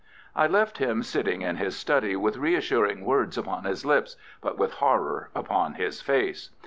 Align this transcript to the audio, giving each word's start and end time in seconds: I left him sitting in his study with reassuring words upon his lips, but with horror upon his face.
I 0.35 0.47
left 0.47 0.79
him 0.79 1.03
sitting 1.03 1.43
in 1.43 1.57
his 1.57 1.77
study 1.77 2.15
with 2.15 2.35
reassuring 2.37 3.05
words 3.05 3.37
upon 3.37 3.65
his 3.65 3.85
lips, 3.85 4.17
but 4.41 4.57
with 4.57 4.71
horror 4.73 5.29
upon 5.35 5.75
his 5.75 6.01
face. 6.01 6.49